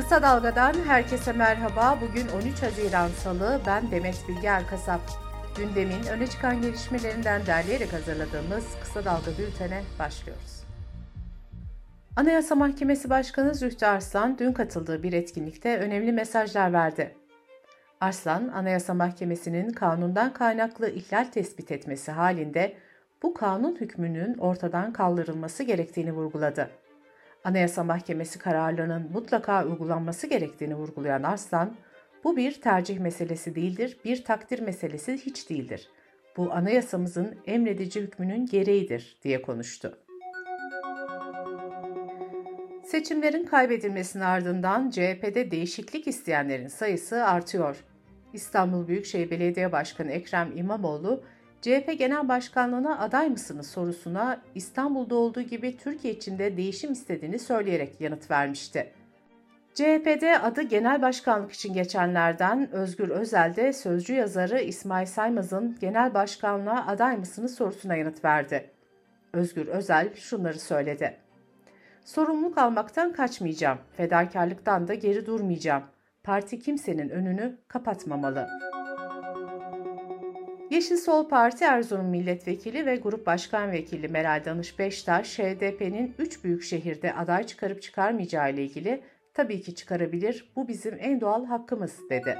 Kısa 0.00 0.22
Dalga'dan 0.22 0.74
herkese 0.86 1.32
merhaba. 1.32 1.98
Bugün 2.00 2.28
13 2.28 2.62
Haziran 2.62 3.08
Salı. 3.08 3.60
Ben 3.66 3.90
Demet 3.90 4.24
Bilge 4.28 4.46
Erkasap. 4.46 5.00
Gündemin 5.56 6.06
öne 6.10 6.26
çıkan 6.26 6.62
gelişmelerinden 6.62 7.46
derleyerek 7.46 7.92
hazırladığımız 7.92 8.64
Kısa 8.82 9.04
Dalga 9.04 9.30
bültene 9.38 9.82
başlıyoruz. 9.98 10.64
Anayasa 12.16 12.54
Mahkemesi 12.54 13.10
Başkanı 13.10 13.54
Zühtü 13.54 13.86
Arslan 13.86 14.38
dün 14.38 14.52
katıldığı 14.52 15.02
bir 15.02 15.12
etkinlikte 15.12 15.78
önemli 15.78 16.12
mesajlar 16.12 16.72
verdi. 16.72 17.14
Arslan, 18.00 18.48
Anayasa 18.48 18.94
Mahkemesi'nin 18.94 19.70
kanundan 19.70 20.32
kaynaklı 20.32 20.90
ihlal 20.90 21.24
tespit 21.24 21.72
etmesi 21.72 22.12
halinde 22.12 22.76
bu 23.22 23.34
kanun 23.34 23.76
hükmünün 23.80 24.38
ortadan 24.38 24.92
kaldırılması 24.92 25.62
gerektiğini 25.62 26.12
vurguladı. 26.12 26.70
Anayasa 27.44 27.84
Mahkemesi 27.84 28.38
kararlarının 28.38 29.10
mutlaka 29.12 29.64
uygulanması 29.64 30.26
gerektiğini 30.26 30.74
vurgulayan 30.74 31.22
Arslan, 31.22 31.76
bu 32.24 32.36
bir 32.36 32.60
tercih 32.60 32.98
meselesi 32.98 33.54
değildir, 33.54 33.96
bir 34.04 34.24
takdir 34.24 34.60
meselesi 34.60 35.12
hiç 35.12 35.50
değildir. 35.50 35.88
Bu 36.36 36.52
anayasamızın 36.52 37.36
emredici 37.46 38.00
hükmünün 38.00 38.46
gereğidir 38.46 39.16
diye 39.24 39.42
konuştu. 39.42 39.98
Seçimlerin 42.84 43.46
kaybedilmesinin 43.46 44.24
ardından 44.24 44.90
CHP'de 44.90 45.50
değişiklik 45.50 46.06
isteyenlerin 46.06 46.68
sayısı 46.68 47.24
artıyor. 47.24 47.84
İstanbul 48.32 48.88
Büyükşehir 48.88 49.30
Belediye 49.30 49.72
Başkanı 49.72 50.10
Ekrem 50.10 50.56
İmamoğlu, 50.56 51.24
CHP 51.62 51.98
Genel 51.98 52.28
Başkanlığına 52.28 52.98
aday 52.98 53.28
mısınız 53.28 53.70
sorusuna 53.70 54.40
İstanbul'da 54.54 55.14
olduğu 55.14 55.42
gibi 55.42 55.76
Türkiye 55.76 56.14
içinde 56.14 56.56
değişim 56.56 56.92
istediğini 56.92 57.38
söyleyerek 57.38 58.00
yanıt 58.00 58.30
vermişti. 58.30 58.92
CHP'de 59.74 60.38
adı 60.38 60.62
genel 60.62 61.02
başkanlık 61.02 61.52
için 61.52 61.74
geçenlerden 61.74 62.72
Özgür 62.72 63.08
Özel 63.08 63.56
de 63.56 63.72
sözcü 63.72 64.14
yazarı 64.14 64.60
İsmail 64.60 65.06
Saymaz'ın 65.06 65.76
genel 65.80 66.14
başkanlığa 66.14 66.86
aday 66.86 67.16
mısınız 67.16 67.54
sorusuna 67.54 67.96
yanıt 67.96 68.24
verdi. 68.24 68.70
Özgür 69.32 69.66
Özel 69.66 70.14
şunları 70.14 70.58
söyledi. 70.58 71.16
Sorumluluk 72.04 72.58
almaktan 72.58 73.12
kaçmayacağım, 73.12 73.78
fedakarlıktan 73.96 74.88
da 74.88 74.94
geri 74.94 75.26
durmayacağım. 75.26 75.82
Parti 76.22 76.58
kimsenin 76.58 77.08
önünü 77.08 77.58
kapatmamalı. 77.68 78.48
Yeşil 80.70 80.96
Sol 80.96 81.28
Parti 81.28 81.64
Erzurum 81.64 82.06
Milletvekili 82.06 82.86
ve 82.86 82.96
Grup 82.96 83.26
Başkan 83.26 83.72
Vekili 83.72 84.08
Meral 84.08 84.42
Danış 84.44 84.78
Beştaş, 84.78 85.38
HDP'nin 85.38 86.14
3 86.18 86.44
büyük 86.44 86.62
şehirde 86.62 87.14
aday 87.14 87.46
çıkarıp 87.46 87.82
çıkarmayacağı 87.82 88.52
ile 88.52 88.64
ilgili 88.64 89.02
tabii 89.34 89.62
ki 89.62 89.74
çıkarabilir, 89.74 90.52
bu 90.56 90.68
bizim 90.68 90.96
en 91.00 91.20
doğal 91.20 91.44
hakkımız 91.44 91.96
dedi. 92.10 92.38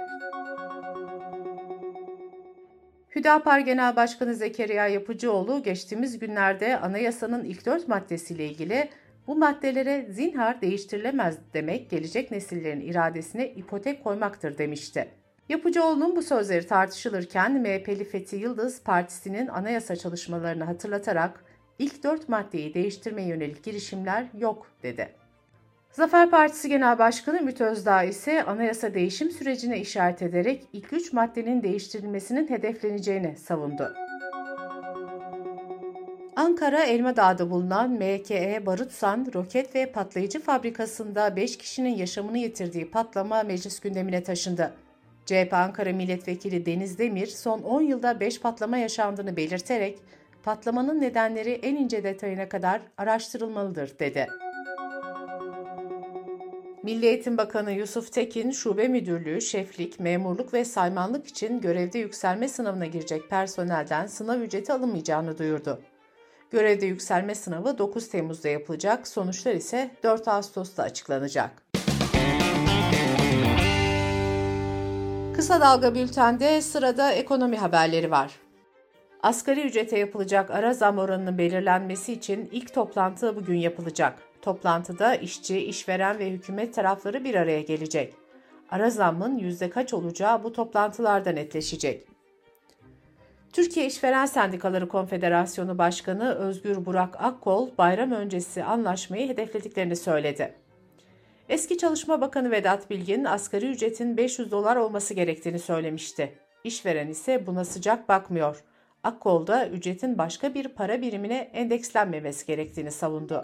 Hüdapar 3.16 3.58
Genel 3.58 3.96
Başkanı 3.96 4.34
Zekeriya 4.34 4.88
Yapıcıoğlu 4.88 5.62
geçtiğimiz 5.62 6.18
günlerde 6.18 6.78
anayasanın 6.78 7.44
ilk 7.44 7.66
dört 7.66 7.88
maddesiyle 7.88 8.46
ilgili 8.46 8.88
bu 9.26 9.36
maddelere 9.36 10.06
zinhar 10.10 10.60
değiştirilemez 10.60 11.38
demek 11.54 11.90
gelecek 11.90 12.30
nesillerin 12.30 12.80
iradesine 12.80 13.48
ipotek 13.48 14.04
koymaktır 14.04 14.58
demişti. 14.58 15.19
Yapıcıoğlu'nun 15.50 16.16
bu 16.16 16.22
sözleri 16.22 16.66
tartışılırken 16.66 17.52
MHP'li 17.60 18.04
Fethi 18.04 18.36
Yıldız 18.36 18.82
partisinin 18.82 19.46
anayasa 19.46 19.96
çalışmalarını 19.96 20.64
hatırlatarak 20.64 21.44
ilk 21.78 22.04
dört 22.04 22.28
maddeyi 22.28 22.74
değiştirmeye 22.74 23.28
yönelik 23.28 23.64
girişimler 23.64 24.26
yok 24.38 24.66
dedi. 24.82 25.08
Zafer 25.92 26.30
Partisi 26.30 26.68
Genel 26.68 26.98
Başkanı 26.98 27.38
Ümit 27.38 27.60
Özdağ 27.60 28.02
ise 28.02 28.44
anayasa 28.44 28.94
değişim 28.94 29.30
sürecine 29.30 29.80
işaret 29.80 30.22
ederek 30.22 30.66
ilk 30.72 30.92
üç 30.92 31.12
maddenin 31.12 31.62
değiştirilmesinin 31.62 32.50
hedefleneceğini 32.50 33.36
savundu. 33.36 33.94
Ankara 36.36 36.82
Elmadağ'da 36.82 37.50
bulunan 37.50 37.90
MKE 37.90 38.62
Barutsan 38.66 39.26
roket 39.34 39.74
ve 39.74 39.92
patlayıcı 39.92 40.40
fabrikasında 40.40 41.36
5 41.36 41.58
kişinin 41.58 41.96
yaşamını 41.96 42.38
yitirdiği 42.38 42.90
patlama 42.90 43.42
meclis 43.42 43.80
gündemine 43.80 44.22
taşındı. 44.22 44.72
CHP 45.30 45.54
Ankara 45.54 45.92
Milletvekili 45.92 46.66
Deniz 46.66 46.98
Demir 46.98 47.26
son 47.26 47.62
10 47.62 47.82
yılda 47.82 48.20
5 48.20 48.40
patlama 48.40 48.76
yaşandığını 48.76 49.36
belirterek 49.36 49.98
patlamanın 50.42 51.00
nedenleri 51.00 51.50
en 51.50 51.76
ince 51.76 52.04
detayına 52.04 52.48
kadar 52.48 52.80
araştırılmalıdır 52.98 53.98
dedi. 53.98 54.26
Milli 56.82 57.06
Eğitim 57.06 57.38
Bakanı 57.38 57.72
Yusuf 57.72 58.12
Tekin, 58.12 58.50
şube 58.50 58.88
müdürlüğü, 58.88 59.40
şeflik, 59.40 60.00
memurluk 60.00 60.54
ve 60.54 60.64
saymanlık 60.64 61.26
için 61.26 61.60
görevde 61.60 61.98
yükselme 61.98 62.48
sınavına 62.48 62.86
girecek 62.86 63.30
personelden 63.30 64.06
sınav 64.06 64.40
ücreti 64.40 64.72
alınmayacağını 64.72 65.38
duyurdu. 65.38 65.80
Görevde 66.50 66.86
yükselme 66.86 67.34
sınavı 67.34 67.78
9 67.78 68.08
Temmuz'da 68.08 68.48
yapılacak, 68.48 69.08
sonuçlar 69.08 69.54
ise 69.54 69.90
4 70.02 70.28
Ağustos'ta 70.28 70.82
açıklanacak. 70.82 71.69
Kısa 75.36 75.60
Dalga 75.60 75.94
Bülten'de 75.94 76.62
sırada 76.62 77.12
ekonomi 77.12 77.56
haberleri 77.56 78.10
var. 78.10 78.30
Asgari 79.22 79.60
ücrete 79.60 79.98
yapılacak 79.98 80.50
ara 80.50 80.74
zam 80.74 80.98
oranının 80.98 81.38
belirlenmesi 81.38 82.12
için 82.12 82.48
ilk 82.52 82.74
toplantı 82.74 83.36
bugün 83.36 83.56
yapılacak. 83.56 84.18
Toplantıda 84.42 85.14
işçi, 85.14 85.58
işveren 85.58 86.18
ve 86.18 86.30
hükümet 86.30 86.74
tarafları 86.74 87.24
bir 87.24 87.34
araya 87.34 87.60
gelecek. 87.60 88.14
Ara 88.70 88.90
zammın 88.90 89.38
yüzde 89.38 89.70
kaç 89.70 89.94
olacağı 89.94 90.44
bu 90.44 90.52
toplantılarda 90.52 91.30
netleşecek. 91.30 92.06
Türkiye 93.52 93.86
İşveren 93.86 94.26
Sendikaları 94.26 94.88
Konfederasyonu 94.88 95.78
Başkanı 95.78 96.34
Özgür 96.34 96.86
Burak 96.86 97.22
Akkol, 97.24 97.68
bayram 97.78 98.12
öncesi 98.12 98.64
anlaşmayı 98.64 99.28
hedeflediklerini 99.28 99.96
söyledi. 99.96 100.54
Eski 101.50 101.78
Çalışma 101.78 102.20
Bakanı 102.20 102.50
Vedat 102.50 102.90
Bilgin, 102.90 103.24
asgari 103.24 103.66
ücretin 103.66 104.16
500 104.16 104.50
dolar 104.50 104.76
olması 104.76 105.14
gerektiğini 105.14 105.58
söylemişti. 105.58 106.38
İşveren 106.64 107.08
ise 107.08 107.46
buna 107.46 107.64
sıcak 107.64 108.08
bakmıyor. 108.08 108.64
Akkol 109.02 109.46
da 109.46 109.68
ücretin 109.68 110.18
başka 110.18 110.54
bir 110.54 110.68
para 110.68 111.02
birimine 111.02 111.36
endekslenmemesi 111.36 112.46
gerektiğini 112.46 112.90
savundu. 112.90 113.42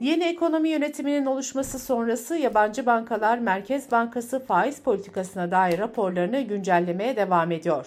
Yeni 0.00 0.24
ekonomi 0.24 0.68
yönetiminin 0.68 1.26
oluşması 1.26 1.78
sonrası 1.78 2.36
yabancı 2.36 2.86
bankalar 2.86 3.38
Merkez 3.38 3.90
Bankası 3.90 4.44
faiz 4.44 4.80
politikasına 4.80 5.50
dair 5.50 5.78
raporlarını 5.78 6.40
güncellemeye 6.40 7.16
devam 7.16 7.52
ediyor. 7.52 7.86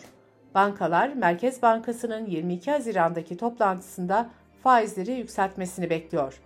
Bankalar 0.56 1.14
Merkez 1.14 1.62
Bankası'nın 1.62 2.26
22 2.26 2.72
Haziran'daki 2.72 3.38
toplantısında 3.38 4.30
faizleri 4.64 5.12
yükseltmesini 5.12 5.90
bekliyor. 5.90 6.40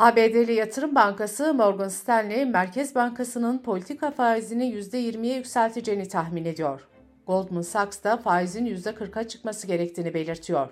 ABD'li 0.00 0.52
Yatırım 0.52 0.94
Bankası 0.94 1.54
Morgan 1.54 1.88
Stanley, 1.88 2.44
Merkez 2.44 2.94
Bankası'nın 2.94 3.58
politika 3.58 4.10
faizini 4.10 4.74
%20'ye 4.74 5.36
yükselteceğini 5.36 6.08
tahmin 6.08 6.44
ediyor. 6.44 6.88
Goldman 7.26 7.62
Sachs 7.62 8.04
da 8.04 8.16
faizin 8.16 8.66
%40'a 8.66 9.28
çıkması 9.28 9.66
gerektiğini 9.66 10.14
belirtiyor. 10.14 10.68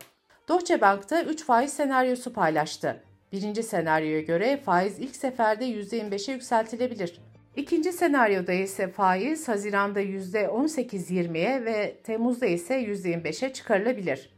Deutsche 0.49 0.81
Bank 0.81 1.11
da 1.11 1.23
3 1.23 1.45
faiz 1.45 1.73
senaryosu 1.73 2.33
paylaştı. 2.33 3.03
Birinci 3.33 3.63
senaryoya 3.63 4.21
göre 4.21 4.57
faiz 4.57 4.99
ilk 4.99 5.17
seferde 5.17 5.65
%25'e 5.65 6.33
yükseltilebilir. 6.33 7.21
İkinci 7.57 7.93
senaryoda 7.93 8.53
ise 8.53 8.89
faiz 8.89 9.49
Haziran'da 9.49 10.03
%18-20'ye 10.03 11.65
ve 11.65 11.97
Temmuz'da 12.05 12.47
ise 12.47 12.83
%25'e 12.83 13.53
çıkarılabilir. 13.53 14.38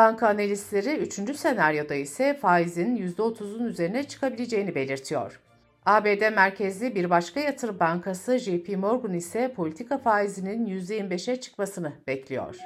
Banka 0.00 0.28
analistleri 0.28 0.96
3. 0.96 1.36
senaryoda 1.36 1.94
ise 1.94 2.34
faizin 2.34 2.96
%30'un 2.96 3.64
üzerine 3.64 4.04
çıkabileceğini 4.04 4.74
belirtiyor. 4.74 5.40
ABD 5.86 6.34
merkezli 6.34 6.94
bir 6.94 7.10
başka 7.10 7.40
yatırım 7.40 7.80
bankası 7.80 8.38
JP 8.38 8.76
Morgan 8.76 9.14
ise 9.14 9.52
politika 9.56 9.98
faizinin 9.98 10.66
%25'e 10.66 11.40
çıkmasını 11.40 11.92
bekliyor. 12.06 12.56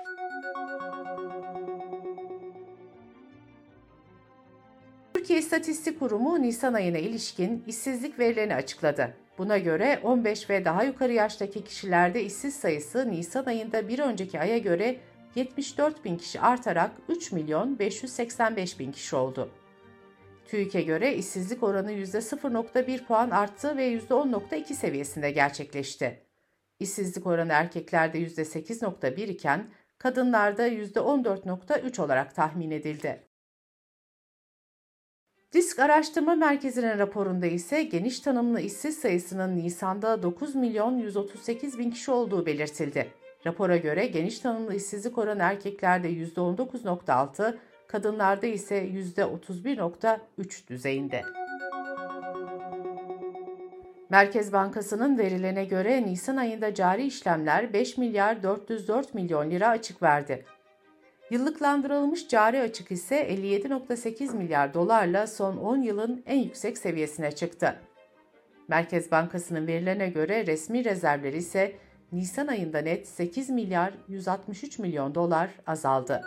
Türkiye 5.14 5.38
İstatistik 5.38 6.00
Kurumu 6.00 6.42
Nisan 6.42 6.74
ayına 6.74 6.98
ilişkin 6.98 7.64
işsizlik 7.66 8.18
verilerini 8.18 8.54
açıkladı. 8.54 9.14
Buna 9.38 9.58
göre 9.58 10.00
15 10.02 10.50
ve 10.50 10.64
daha 10.64 10.84
yukarı 10.84 11.12
yaştaki 11.12 11.64
kişilerde 11.64 12.24
işsiz 12.24 12.54
sayısı 12.54 13.10
Nisan 13.10 13.44
ayında 13.44 13.88
bir 13.88 13.98
önceki 13.98 14.40
aya 14.40 14.58
göre 14.58 14.96
74 15.34 16.04
bin 16.04 16.16
kişi 16.16 16.40
artarak 16.40 16.90
3 17.08 17.32
milyon 17.32 17.78
585 17.78 18.78
bin 18.78 18.92
kişi 18.92 19.16
oldu. 19.16 19.50
TÜİK'e 20.46 20.82
göre 20.82 21.14
işsizlik 21.14 21.62
oranı 21.62 21.92
%0.1 21.92 23.04
puan 23.06 23.30
arttı 23.30 23.76
ve 23.76 23.92
%10.2 23.92 24.74
seviyesinde 24.74 25.30
gerçekleşti. 25.30 26.20
İşsizlik 26.80 27.26
oranı 27.26 27.52
erkeklerde 27.52 28.18
%8.1 28.18 29.26
iken 29.26 29.70
kadınlarda 29.98 30.68
%14.3 30.68 32.02
olarak 32.02 32.34
tahmin 32.34 32.70
edildi. 32.70 33.28
Risk 35.54 35.78
Araştırma 35.78 36.34
Merkezi'nin 36.34 36.98
raporunda 36.98 37.46
ise 37.46 37.82
geniş 37.82 38.20
tanımlı 38.20 38.60
işsiz 38.60 38.98
sayısının 38.98 39.56
Nisan'da 39.56 40.22
9 40.22 40.54
milyon 40.54 40.98
138 40.98 41.78
bin 41.78 41.90
kişi 41.90 42.10
olduğu 42.10 42.46
belirtildi. 42.46 43.23
Rapora 43.46 43.76
göre 43.76 44.06
geniş 44.06 44.38
tanımlı 44.38 44.74
işsizlik 44.74 45.18
oranı 45.18 45.42
erkeklerde 45.42 46.10
%19.6, 46.12 47.56
kadınlarda 47.86 48.46
ise 48.46 48.86
%31.3 48.86 50.68
düzeyinde. 50.68 51.22
Merkez 54.10 54.52
Bankası'nın 54.52 55.18
verilerine 55.18 55.64
göre 55.64 56.06
Nisan 56.06 56.36
ayında 56.36 56.74
cari 56.74 57.06
işlemler 57.06 57.72
5 57.72 57.98
milyar 57.98 58.42
404 58.42 59.14
milyon 59.14 59.50
lira 59.50 59.68
açık 59.68 60.02
verdi. 60.02 60.44
Yıllıklandırılmış 61.30 62.28
cari 62.28 62.60
açık 62.60 62.90
ise 62.90 63.28
57.8 63.28 64.36
milyar 64.36 64.74
dolarla 64.74 65.26
son 65.26 65.56
10 65.56 65.82
yılın 65.82 66.22
en 66.26 66.38
yüksek 66.38 66.78
seviyesine 66.78 67.32
çıktı. 67.32 67.76
Merkez 68.68 69.10
Bankası'nın 69.10 69.66
verilerine 69.66 70.08
göre 70.08 70.46
resmi 70.46 70.84
rezervleri 70.84 71.36
ise 71.36 71.72
Nisan 72.14 72.46
ayında 72.46 72.78
net 72.78 73.08
8 73.08 73.50
milyar 73.50 73.94
163 74.08 74.78
milyon 74.78 75.14
dolar 75.14 75.50
azaldı. 75.66 76.22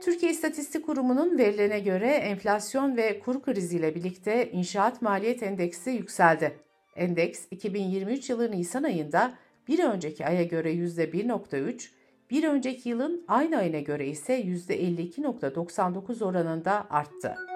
Türkiye 0.00 0.32
İstatistik 0.32 0.86
Kurumu'nun 0.86 1.38
verilerine 1.38 1.80
göre 1.80 2.06
enflasyon 2.06 2.96
ve 2.96 3.20
kur 3.20 3.42
kriziyle 3.42 3.94
birlikte 3.94 4.50
inşaat 4.50 5.02
maliyet 5.02 5.42
endeksi 5.42 5.90
yükseldi. 5.90 6.58
Endeks 6.96 7.46
2023 7.50 8.30
yılı 8.30 8.50
Nisan 8.50 8.82
ayında 8.82 9.32
bir 9.68 9.84
önceki 9.84 10.26
aya 10.26 10.42
göre 10.42 10.72
%1.3, 10.72 11.88
bir 12.30 12.44
önceki 12.44 12.88
yılın 12.88 13.24
aynı 13.28 13.56
ayına 13.56 13.80
göre 13.80 14.06
ise 14.06 14.40
%52.99 14.40 16.24
oranında 16.24 16.90
arttı. 16.90 17.49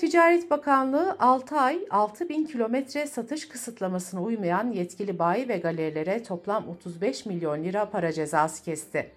Ticaret 0.00 0.50
Bakanlığı 0.50 1.16
6 1.18 1.56
ay 1.56 1.78
6 1.90 2.28
bin 2.28 2.44
kilometre 2.44 3.06
satış 3.06 3.48
kısıtlamasına 3.48 4.22
uymayan 4.22 4.72
yetkili 4.72 5.18
bayi 5.18 5.48
ve 5.48 5.56
galerilere 5.56 6.22
toplam 6.22 6.68
35 6.68 7.26
milyon 7.26 7.64
lira 7.64 7.90
para 7.90 8.12
cezası 8.12 8.64
kesti. 8.64 9.10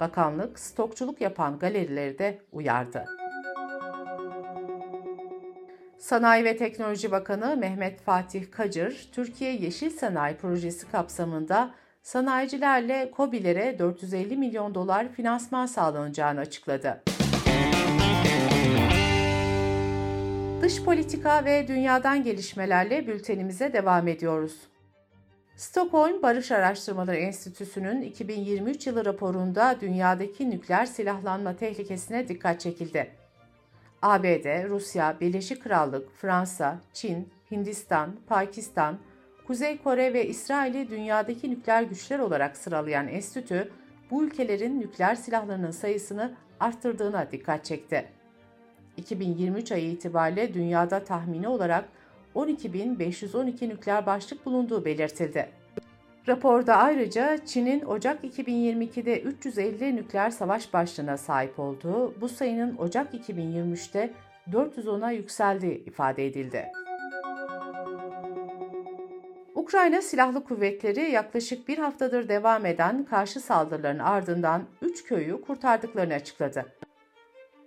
Bakanlık 0.00 0.58
stokçuluk 0.58 1.20
yapan 1.20 1.58
galerileri 1.58 2.18
de 2.18 2.38
uyardı. 2.52 3.04
Sanayi 5.98 6.44
ve 6.44 6.56
Teknoloji 6.56 7.10
Bakanı 7.10 7.56
Mehmet 7.56 8.00
Fatih 8.00 8.50
Kacır, 8.50 9.08
Türkiye 9.12 9.56
Yeşil 9.56 9.90
Sanayi 9.90 10.36
Projesi 10.36 10.90
kapsamında 10.90 11.70
sanayicilerle 12.02 13.10
KOBİ'lere 13.10 13.78
450 13.78 14.36
milyon 14.36 14.74
dolar 14.74 15.08
finansman 15.08 15.66
sağlanacağını 15.66 16.40
açıkladı. 16.40 17.02
Dış 20.62 20.82
politika 20.82 21.44
ve 21.44 21.68
dünyadan 21.68 22.22
gelişmelerle 22.22 23.06
bültenimize 23.06 23.72
devam 23.72 24.08
ediyoruz. 24.08 24.56
Stockholm 25.56 26.22
Barış 26.22 26.52
Araştırmaları 26.52 27.16
Enstitüsü'nün 27.16 28.02
2023 28.02 28.86
yılı 28.86 29.04
raporunda 29.04 29.76
dünyadaki 29.80 30.50
nükleer 30.50 30.86
silahlanma 30.86 31.56
tehlikesine 31.56 32.28
dikkat 32.28 32.60
çekildi. 32.60 33.10
ABD, 34.02 34.68
Rusya, 34.68 35.20
Birleşik 35.20 35.62
Krallık, 35.62 36.16
Fransa, 36.16 36.80
Çin, 36.92 37.28
Hindistan, 37.50 38.16
Pakistan, 38.26 38.98
Kuzey 39.46 39.78
Kore 39.82 40.12
ve 40.12 40.26
İsrail'i 40.26 40.90
dünyadaki 40.90 41.50
nükleer 41.50 41.82
güçler 41.82 42.18
olarak 42.18 42.56
sıralayan 42.56 43.08
enstitü, 43.08 43.72
bu 44.10 44.24
ülkelerin 44.24 44.80
nükleer 44.80 45.14
silahlarının 45.14 45.70
sayısını 45.70 46.34
arttırdığına 46.60 47.30
dikkat 47.30 47.64
çekti. 47.64 48.19
2023 48.96 49.72
ayı 49.72 49.90
itibariyle 49.90 50.54
dünyada 50.54 51.04
tahmini 51.04 51.48
olarak 51.48 51.84
12.512 52.34 53.68
nükleer 53.68 54.06
başlık 54.06 54.46
bulunduğu 54.46 54.84
belirtildi. 54.84 55.48
Raporda 56.28 56.76
ayrıca 56.76 57.38
Çin'in 57.46 57.84
Ocak 57.84 58.24
2022'de 58.24 59.20
350 59.20 59.96
nükleer 59.96 60.30
savaş 60.30 60.72
başlığına 60.72 61.16
sahip 61.16 61.58
olduğu, 61.58 62.20
bu 62.20 62.28
sayının 62.28 62.76
Ocak 62.78 63.14
2023'te 63.14 64.10
410'a 64.52 65.10
yükseldiği 65.10 65.84
ifade 65.84 66.26
edildi. 66.26 66.66
Ukrayna 69.54 70.02
Silahlı 70.02 70.44
Kuvvetleri 70.44 71.10
yaklaşık 71.10 71.68
bir 71.68 71.78
haftadır 71.78 72.28
devam 72.28 72.66
eden 72.66 73.04
karşı 73.04 73.40
saldırıların 73.40 73.98
ardından 73.98 74.62
3 74.82 75.04
köyü 75.04 75.40
kurtardıklarını 75.40 76.14
açıkladı. 76.14 76.79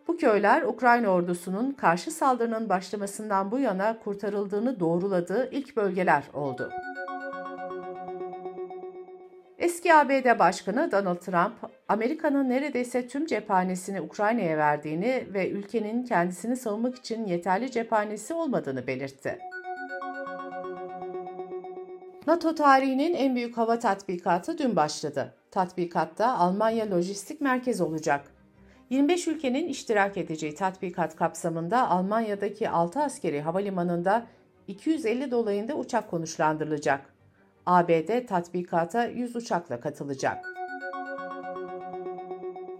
Bu 0.07 0.17
köyler 0.17 0.61
Ukrayna 0.61 1.09
ordusunun 1.09 1.71
karşı 1.71 2.11
saldırının 2.11 2.69
başlamasından 2.69 3.51
bu 3.51 3.59
yana 3.59 4.00
kurtarıldığını 4.00 4.79
doğruladığı 4.79 5.50
ilk 5.51 5.77
bölgeler 5.77 6.23
oldu. 6.33 6.71
Eski 9.57 9.94
ABD 9.94 10.39
Başkanı 10.39 10.91
Donald 10.91 11.17
Trump, 11.17 11.53
Amerika'nın 11.88 12.50
neredeyse 12.50 13.07
tüm 13.07 13.25
cephanesini 13.25 14.01
Ukrayna'ya 14.01 14.57
verdiğini 14.57 15.27
ve 15.33 15.50
ülkenin 15.50 16.03
kendisini 16.03 16.57
savunmak 16.57 16.95
için 16.95 17.25
yeterli 17.25 17.71
cephanesi 17.71 18.33
olmadığını 18.33 18.88
belirtti. 18.88 19.39
NATO 22.27 22.56
tarihinin 22.56 23.13
en 23.13 23.35
büyük 23.35 23.57
hava 23.57 23.79
tatbikatı 23.79 24.57
dün 24.57 24.75
başladı. 24.75 25.33
Tatbikatta 25.51 26.38
Almanya 26.38 26.91
Lojistik 26.91 27.41
Merkez 27.41 27.81
olacak. 27.81 28.25
25 28.94 29.28
ülkenin 29.28 29.68
iştirak 29.68 30.18
edeceği 30.18 30.56
tatbikat 30.56 31.16
kapsamında 31.16 31.90
Almanya'daki 31.90 32.69
6 32.69 33.00
askeri 33.00 33.42
havalimanında 33.42 34.25
250 34.68 35.31
dolayında 35.31 35.75
uçak 35.75 36.10
konuşlandırılacak. 36.10 37.13
ABD 37.66 38.28
tatbikata 38.28 39.06
100 39.06 39.36
uçakla 39.36 39.80
katılacak. 39.80 40.45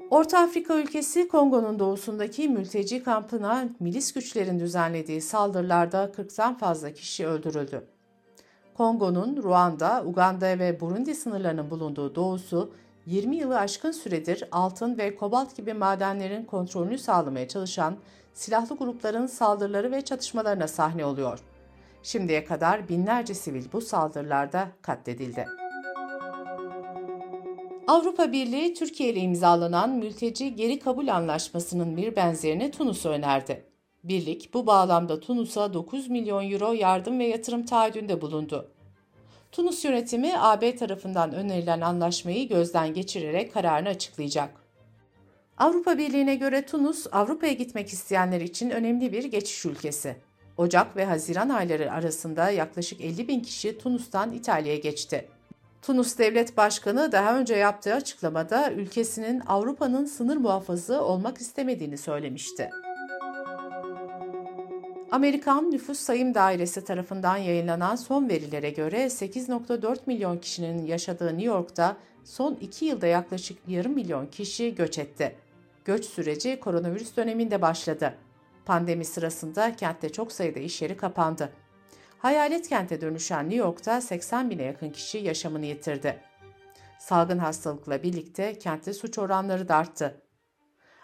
Orta 0.10 0.40
Afrika 0.40 0.76
ülkesi 0.76 1.28
Kongo'nun 1.28 1.80
doğusundaki 1.80 2.50
mülteci 2.50 3.04
kampına 3.04 3.70
milis 3.80 4.14
güçlerin 4.14 4.60
düzenlediği 4.60 5.22
saldırılarda 5.22 6.12
40'tan 6.18 6.58
fazla 6.58 6.94
kişi 6.94 7.28
öldürüldü. 7.28 7.88
Kongo'nun 8.74 9.44
Ruanda, 9.44 10.04
Uganda 10.06 10.60
ve 10.60 10.80
Burundi 10.80 11.16
sınırlarının 11.16 11.70
bulunduğu 11.70 12.16
doğusu 12.16 12.74
20 13.06 13.36
yılı 13.36 13.60
aşkın 13.60 13.92
süredir 13.92 14.44
altın 14.52 14.98
ve 14.98 15.16
kobalt 15.16 15.56
gibi 15.56 15.74
madenlerin 15.74 16.46
kontrolünü 16.46 16.98
sağlamaya 16.98 17.48
çalışan 17.48 17.98
silahlı 18.34 18.78
grupların 18.78 19.26
saldırıları 19.26 19.92
ve 19.92 20.02
çatışmalarına 20.02 20.68
sahne 20.68 21.06
oluyor. 21.06 21.40
Şimdiye 22.04 22.46
kadar 22.46 22.90
binlerce 22.90 23.34
sivil 23.34 23.66
bu 23.74 23.82
saldırılarda 23.82 24.68
katledildi. 24.82 25.46
Avrupa 27.88 28.32
Birliği 28.32 28.74
Türkiye 28.74 29.10
ile 29.10 29.20
imzalanan 29.20 29.90
mülteci 29.90 30.56
geri 30.56 30.80
kabul 30.80 31.08
anlaşmasının 31.08 31.98
bir 31.98 32.16
benzerini 32.16 32.72
Tunus'a 32.72 33.10
önerdi. 33.10 33.66
Birlik 34.04 34.54
bu 34.54 34.68
bağlamda 34.68 35.20
Tunus'a 35.20 35.74
9 35.74 36.10
milyon 36.10 36.52
euro 36.52 36.74
yardım 36.74 37.20
ve 37.20 37.26
yatırım 37.26 37.66
taahhüdünde 37.66 38.22
bulundu. 38.22 38.73
Tunus 39.54 39.86
yönetimi 39.86 40.34
AB 40.38 40.76
tarafından 40.76 41.34
önerilen 41.34 41.82
anlaşmayı 41.82 42.50
gözden 42.50 42.94
geçirerek 42.94 43.54
kararını 43.54 43.90
açıklayacak. 43.90 44.50
Avrupa 45.58 45.98
Birliği'ne 45.98 46.36
göre 46.36 46.66
Tunus, 46.66 47.08
Avrupa'ya 47.12 47.54
gitmek 47.54 47.90
isteyenler 47.90 48.42
için 48.42 48.70
önemli 48.70 49.12
bir 49.12 49.24
geçiş 49.24 49.66
ülkesi. 49.66 50.16
Ocak 50.58 50.96
ve 50.96 51.06
Haziran 51.06 51.50
ayları 51.50 51.92
arasında 51.92 52.50
yaklaşık 52.50 53.02
50 53.02 53.28
bin 53.28 53.40
kişi 53.40 53.78
Tunus'tan 53.78 54.34
İtalya'ya 54.34 54.80
geçti. 54.80 55.28
Tunus 55.82 56.18
Devlet 56.18 56.58
Başkanı 56.58 57.12
daha 57.12 57.40
önce 57.40 57.56
yaptığı 57.56 57.94
açıklamada 57.94 58.72
ülkesinin 58.72 59.40
Avrupa'nın 59.40 60.06
sınır 60.06 60.38
muhafızı 60.38 61.02
olmak 61.02 61.38
istemediğini 61.38 61.98
söylemişti. 61.98 62.70
Amerikan 65.14 65.72
Nüfus 65.72 66.00
Sayım 66.00 66.34
Dairesi 66.34 66.84
tarafından 66.84 67.38
yayınlanan 67.38 67.96
son 67.96 68.30
verilere 68.30 68.70
göre 68.70 69.06
8.4 69.06 69.98
milyon 70.06 70.38
kişinin 70.38 70.86
yaşadığı 70.86 71.28
New 71.28 71.44
York'ta 71.44 71.98
son 72.24 72.56
2 72.56 72.86
yılda 72.86 73.08
yaklaşık 73.08 73.58
yarım 73.68 73.94
milyon 73.94 74.28
kişi 74.28 74.76
göç 74.76 74.98
etti. 75.00 75.36
Göç 75.86 76.06
süreci 76.06 76.60
koronavirüs 76.60 77.18
döneminde 77.18 77.62
başladı. 77.62 78.14
Pandemi 78.66 79.06
sırasında 79.06 79.76
kentte 79.76 80.12
çok 80.12 80.32
sayıda 80.32 80.60
iş 80.60 80.82
yeri 80.82 80.98
kapandı. 80.98 81.50
Hayalet 82.18 82.70
kente 82.70 83.02
dönüşen 83.02 83.44
New 83.44 83.58
York'ta 83.58 84.02
80 84.02 84.50
bine 84.50 84.64
yakın 84.64 84.90
kişi 84.90 85.18
yaşamını 85.18 85.66
yitirdi. 85.66 86.20
Salgın 87.00 87.40
hastalıkla 87.40 88.04
birlikte 88.04 88.58
kentte 88.58 88.94
suç 88.94 89.18
oranları 89.18 89.68
da 89.68 89.76
arttı. 89.76 90.22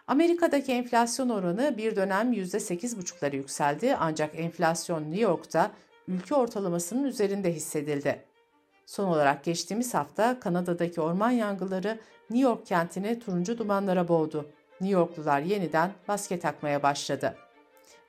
Amerika'daki 0.10 0.72
enflasyon 0.72 1.30
oranı 1.30 1.78
bir 1.78 1.96
dönem 1.96 2.34
%8,5'lara 2.34 3.36
yükseldi 3.36 3.96
ancak 4.00 4.39
enflasyon 4.39 5.04
New 5.04 5.22
York'ta 5.22 5.72
ülke 6.08 6.36
ortalamasının 6.36 7.04
üzerinde 7.04 7.54
hissedildi. 7.54 8.24
Son 8.86 9.06
olarak 9.06 9.44
geçtiğimiz 9.44 9.94
hafta 9.94 10.39
Kanada'daki 10.39 11.01
orman 11.01 11.32
yangınları 11.32 12.00
New 12.30 12.50
York 12.50 12.66
kentini 12.66 13.20
turuncu 13.20 13.58
dumanlara 13.58 14.08
boğdu. 14.08 14.50
New 14.82 15.00
Yorklular 15.00 15.39
yeniden 15.39 15.92
maske 16.08 16.39
takmaya 16.39 16.84
başladı. 16.84 17.36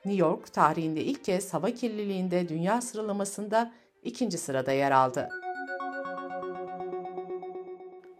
New 0.05 0.21
York 0.21 0.53
tarihinde 0.53 1.01
ilk 1.03 1.25
kez 1.25 1.53
hava 1.53 1.71
kirliliğinde 1.71 2.49
dünya 2.49 2.81
sıralamasında 2.81 3.71
ikinci 4.03 4.37
sırada 4.37 4.71
yer 4.71 4.91
aldı. 4.91 5.40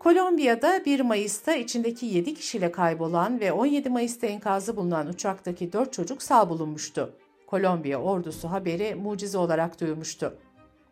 Kolombiya'da 0.04 0.86
1 0.86 1.00
Mayıs'ta 1.00 1.56
içindeki 1.56 2.06
7 2.06 2.34
kişiyle 2.34 2.72
kaybolan 2.72 3.40
ve 3.40 3.52
17 3.52 3.90
Mayıs'ta 3.90 4.28
enkazı 4.28 4.76
bulunan 4.76 5.08
uçaktaki 5.08 5.74
4 5.74 5.94
çocuk 5.94 6.22
sağ 6.24 6.50
bulunmuştu. 6.50 7.14
Kolombiya 7.48 8.02
ordusu 8.02 8.48
haberi 8.48 8.96
mucize 8.96 9.38
olarak 9.38 9.82
duyurmuştu. 9.82 10.38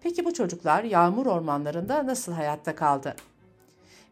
Peki 0.04 0.26
bu 0.26 0.34
çocuklar 0.34 0.84
yağmur 0.84 1.26
ormanlarında 1.26 2.06
nasıl 2.06 2.34
hayatta 2.34 2.76
kaldı? 2.76 3.16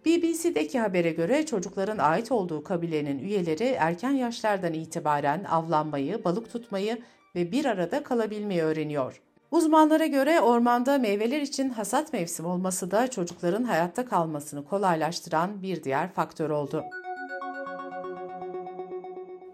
BBC'deki 0.05 0.79
habere 0.79 1.11
göre 1.11 1.45
çocukların 1.45 1.97
ait 1.97 2.31
olduğu 2.31 2.63
kabilenin 2.63 3.19
üyeleri 3.19 3.63
erken 3.63 4.11
yaşlardan 4.11 4.73
itibaren 4.73 5.43
avlanmayı, 5.43 6.23
balık 6.23 6.51
tutmayı 6.51 7.01
ve 7.35 7.51
bir 7.51 7.65
arada 7.65 8.03
kalabilmeyi 8.03 8.61
öğreniyor. 8.61 9.21
Uzmanlara 9.51 10.05
göre 10.05 10.41
ormanda 10.41 10.97
meyveler 10.97 11.41
için 11.41 11.69
hasat 11.69 12.13
mevsimi 12.13 12.47
olması 12.47 12.91
da 12.91 13.07
çocukların 13.07 13.63
hayatta 13.63 14.05
kalmasını 14.05 14.65
kolaylaştıran 14.65 15.61
bir 15.61 15.83
diğer 15.83 16.11
faktör 16.13 16.49
oldu. 16.49 16.83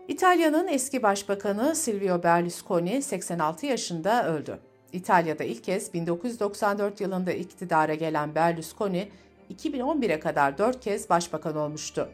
İtalya'nın 0.08 0.68
eski 0.68 1.04
başbakanı 1.04 1.76
Silvio 1.76 2.24
Berlusconi 2.24 3.02
86 3.02 3.66
yaşında 3.66 4.28
öldü. 4.28 4.60
İtalya'da 4.94 5.44
ilk 5.44 5.64
kez 5.64 5.94
1994 5.94 7.02
yılında 7.02 7.32
iktidara 7.32 7.94
gelen 7.94 8.36
Berlusconi, 8.36 9.10
2011'e 9.54 10.20
kadar 10.20 10.58
4 10.58 10.80
kez 10.80 11.10
başbakan 11.10 11.56
olmuştu. 11.56 12.10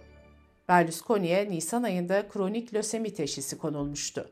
Berlusconi'ye 0.68 1.50
Nisan 1.50 1.84
ayında 1.84 2.28
kronik 2.28 2.74
lösemi 2.74 3.14
teşhisi 3.14 3.58
konulmuştu. 3.58 4.30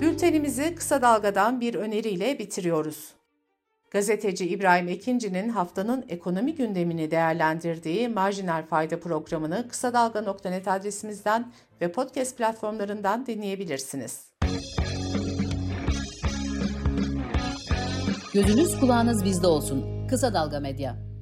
Bültenimizi 0.00 0.74
kısa 0.74 1.02
dalgadan 1.02 1.60
bir 1.60 1.74
öneriyle 1.74 2.38
bitiriyoruz. 2.38 3.14
Gazeteci 3.90 4.48
İbrahim 4.48 4.88
Ekinci'nin 4.88 5.48
haftanın 5.48 6.04
ekonomi 6.08 6.54
gündemini 6.54 7.10
değerlendirdiği 7.10 8.08
Marjinal 8.08 8.66
Fayda 8.66 9.00
programını 9.00 9.68
kısa 9.68 9.92
dalga.net 9.92 10.68
adresimizden 10.68 11.52
ve 11.80 11.92
podcast 11.92 12.38
platformlarından 12.38 13.26
dinleyebilirsiniz. 13.26 14.32
Gözünüz 18.34 18.80
kulağınız 18.80 19.24
bizde 19.24 19.46
olsun. 19.46 20.06
Kısa 20.08 20.34
Dalga 20.34 20.60
Medya. 20.60 21.13